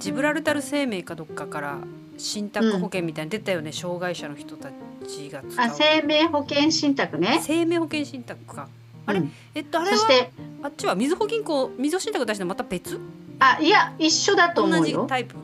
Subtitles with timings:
[0.00, 1.78] ジブラルタル生命かどっかから
[2.16, 4.70] 信託保険みたいに出たよね、障害者の人た
[5.06, 7.40] ちがあ生命保険信託ね。
[7.42, 8.68] 生命保険信託か。
[9.06, 9.20] あれ？
[9.20, 9.32] うん。
[9.54, 10.32] えっとあれはそして
[10.62, 12.98] あっちはみずほ銀行みずほ信託出してまた別
[13.38, 15.02] あいや一緒だと思同うよ。
[15.02, 15.36] じタイプ？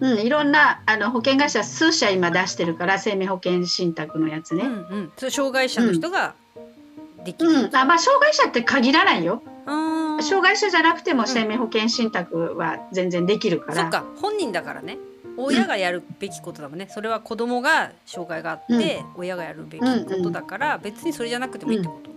[0.00, 4.64] うんいろんなあの保険会社数社今出してるから生命保険信託のやつね。
[4.64, 5.30] うんうん。
[5.30, 6.34] 障害者の人が
[7.24, 9.42] できる、うん、あまあ障害者って限らないよ。
[10.22, 13.82] 障害者じゃなくても生命保険信託は全然できるから。
[13.82, 14.04] そっか。
[14.20, 14.98] 本人だからね。
[15.36, 22.10] 親がやるべきことだもんね、それは子供が障害があって、親がやるべきことだから、別にそれじゃなくてもいいってこと、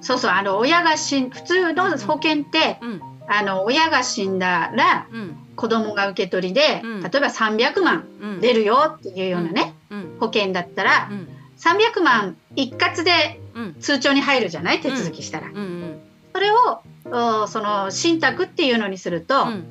[0.00, 0.30] そうそう。
[0.30, 3.00] あの親が死ん普通の保険って、うん。
[3.28, 5.36] あの親が死んだらうん。
[5.54, 7.02] 子供が受け取りで、うん。
[7.02, 8.40] 例えば300万うん。
[8.40, 10.16] 出るよっていうようなね、うん。
[10.18, 11.28] 保険だったら、うん。
[11.58, 13.76] 300万一括でうん。
[13.80, 14.80] 通帳に入るじゃない？
[14.80, 16.00] 手続きしたら、うんうん
[16.32, 19.64] それをおその信託っていうのにすると、うん。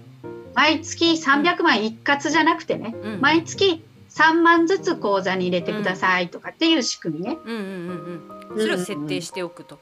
[0.55, 3.21] 毎月300万一括じゃなくてね、うん。
[3.21, 7.37] 毎月3万ずつ口座に入れてくださいとかっていう仕組みね。
[7.45, 8.61] うんうんうんうん。
[8.61, 9.79] それを設定しておくと、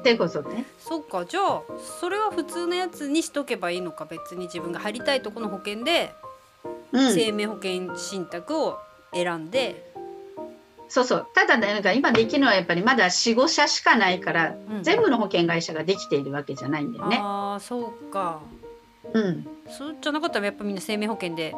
[0.00, 0.66] ってことね。
[0.78, 1.24] そっか。
[1.24, 1.62] じゃあ
[2.00, 4.04] それは普通のやつにしとけばいいのか。
[4.04, 6.12] 別に自分が入りたいとこの保険で
[6.92, 8.78] うん、生命保険信託を
[9.12, 9.92] 選んで、
[10.88, 11.26] そうそう。
[11.34, 14.82] ただねなんか今できるのはやっぱりまだ45社しかないから、うん。
[14.82, 17.18] 全部の保険会社ができているわけじゃないんだよね。
[17.20, 18.40] ああそうか。
[19.12, 21.54] うん、そうじゃなかったらやっぱみんな生命保険で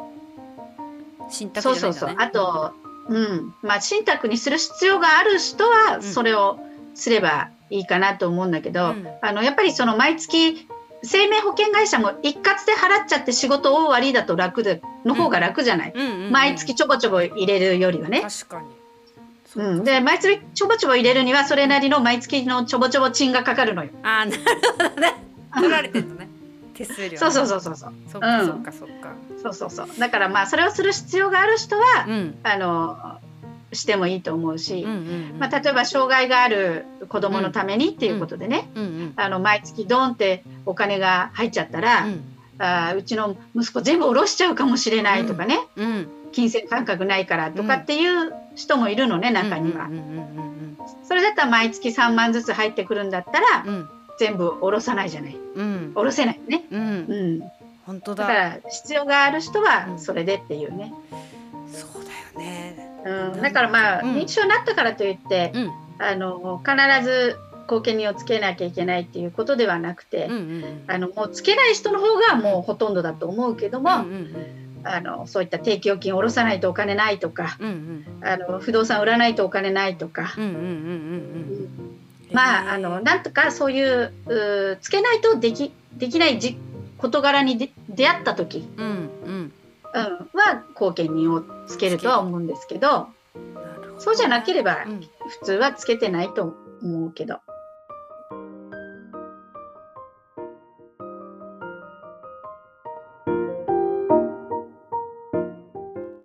[1.29, 2.15] 信託そうそうそう。
[2.17, 2.73] あと、
[3.07, 3.53] うん。
[3.61, 6.03] まあ、信託にする必要がある人はん。
[6.03, 6.59] それを
[6.95, 9.07] すればいいかなと思うんだけど、うん。
[9.21, 10.67] あのやっぱりその毎月
[11.01, 18.21] 生命保険会社も一括で払っちゃって仕事終わりだと楽での方が楽じゃない、うんうんうん毎月ちょぼちょぼ入れるよりはね。
[18.21, 18.67] 確かに
[19.55, 23.91] うん、で毎月ちょぼちょぼ入れるにはそれなりの毎月のちょぼちょぼ賃がかかるのよ。
[24.03, 24.41] ああなる
[24.77, 25.15] ほどね。
[25.55, 26.29] 取られてるのね。
[26.75, 27.17] 手数料ね。
[27.17, 27.75] そうそうそうそう。
[27.75, 28.41] そうそっか。
[28.41, 28.47] うん。
[28.47, 29.13] そっかそっか。
[29.41, 29.87] そうそうそう。
[29.99, 32.37] だからまあそれをする必要がある人は、うん。
[32.43, 33.19] あの
[33.71, 34.99] してもいいと思うし、うんうんう
[35.35, 35.39] ん。
[35.39, 39.13] まあ、例えば障害がある子どものためにっていうことでね、うんうん。
[39.15, 42.23] あの毎月ドンってお金が入っちゃったら、うん。
[42.59, 46.07] あーうちの息子全部下ろしちゃうかもしれないとかね、うん。
[46.31, 49.89] 金銭感覚ないからとかっていう人もいるのね、中には、
[51.03, 53.75] それだったら毎月3万ずつ入ってくるんだったら、うん。
[53.75, 53.89] うん
[54.19, 55.37] 全部下ろさないじゃない。
[55.55, 55.91] うん。
[55.95, 56.81] 下ろせないね、うん。
[56.81, 57.51] うん、
[57.85, 58.27] 本当だ。
[58.27, 59.99] だから必要がある人はうん。
[59.99, 60.93] それでっていうね、
[61.71, 62.03] そう
[62.35, 63.01] だよね。
[63.05, 64.15] うん、だからまあ、うん。
[64.15, 65.71] 認知症になったからといって、うん。
[65.99, 67.37] あの必ず
[67.67, 70.29] 後見人をつけなきゃいけないっていうことではなくて、
[70.87, 78.27] あのもうつけない人の方がもうほとんどだと思うけども、うんうんあのそういった定期預金を下ろさないとお金ないとかうんうん。
[78.27, 80.33] あの不動産売らないとお金ないとか、
[82.31, 86.57] まああのなんとかそういううーつけないとできできないじ
[86.97, 89.53] 事柄にで出会った時、うんうん。
[89.91, 90.03] うん、
[90.37, 93.07] は後見人をつけるとは思うんですけど。
[93.97, 95.01] そうじゃなければうん。
[95.01, 97.39] 普通はつけてないと思うけど。